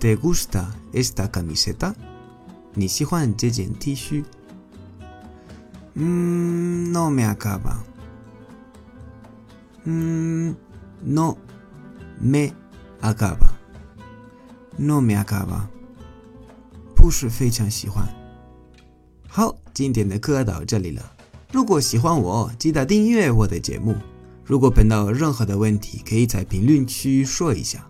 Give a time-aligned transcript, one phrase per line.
[0.00, 0.64] Te gusta
[0.94, 1.94] esta camiseta?
[2.76, 4.10] Ni siquiera intentes.
[5.94, 7.84] No me acaba.
[9.84, 11.36] No
[12.18, 12.54] me
[13.02, 13.50] acaba.
[14.78, 15.68] No me acaba.
[16.96, 18.02] 不是非常喜欢。
[19.28, 21.12] 好，今天的课到这里了。
[21.52, 23.94] 如果喜欢我，记得订阅我的节目。
[24.46, 27.89] 如果碰到任何的问题，可以在评论区说一下。